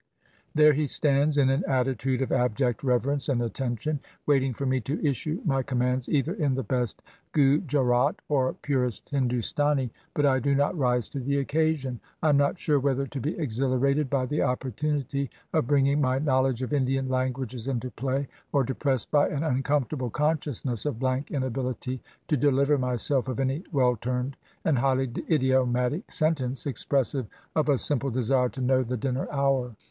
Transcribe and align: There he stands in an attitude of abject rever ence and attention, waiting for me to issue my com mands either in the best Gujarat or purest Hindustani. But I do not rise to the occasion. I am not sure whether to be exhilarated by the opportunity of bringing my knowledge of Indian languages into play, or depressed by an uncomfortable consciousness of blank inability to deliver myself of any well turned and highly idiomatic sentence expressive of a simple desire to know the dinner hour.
There 0.55 0.73
he 0.73 0.87
stands 0.87 1.37
in 1.37 1.51
an 1.51 1.63
attitude 1.67 2.23
of 2.23 2.31
abject 2.31 2.81
rever 2.83 3.11
ence 3.13 3.29
and 3.29 3.39
attention, 3.39 3.99
waiting 4.25 4.51
for 4.51 4.65
me 4.65 4.79
to 4.81 4.99
issue 5.07 5.39
my 5.45 5.61
com 5.61 5.77
mands 5.77 6.09
either 6.09 6.33
in 6.33 6.55
the 6.55 6.63
best 6.63 7.03
Gujarat 7.33 8.15
or 8.27 8.53
purest 8.63 9.11
Hindustani. 9.11 9.91
But 10.15 10.25
I 10.25 10.39
do 10.39 10.55
not 10.55 10.75
rise 10.75 11.07
to 11.09 11.19
the 11.19 11.37
occasion. 11.37 11.99
I 12.23 12.29
am 12.29 12.37
not 12.37 12.57
sure 12.57 12.79
whether 12.79 13.05
to 13.05 13.21
be 13.21 13.37
exhilarated 13.37 14.09
by 14.09 14.25
the 14.25 14.41
opportunity 14.41 15.29
of 15.53 15.67
bringing 15.67 16.01
my 16.01 16.17
knowledge 16.17 16.63
of 16.63 16.73
Indian 16.73 17.07
languages 17.07 17.67
into 17.67 17.91
play, 17.91 18.27
or 18.51 18.63
depressed 18.63 19.11
by 19.11 19.29
an 19.29 19.43
uncomfortable 19.43 20.09
consciousness 20.09 20.83
of 20.87 20.97
blank 20.97 21.29
inability 21.29 22.01
to 22.27 22.35
deliver 22.35 22.79
myself 22.79 23.27
of 23.27 23.39
any 23.39 23.63
well 23.71 23.95
turned 23.97 24.35
and 24.65 24.79
highly 24.79 25.07
idiomatic 25.29 26.11
sentence 26.11 26.65
expressive 26.65 27.27
of 27.55 27.69
a 27.69 27.77
simple 27.77 28.09
desire 28.09 28.49
to 28.49 28.61
know 28.61 28.81
the 28.81 28.97
dinner 28.97 29.27
hour. 29.31 29.75